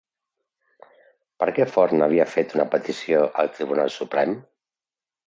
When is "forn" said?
1.73-2.05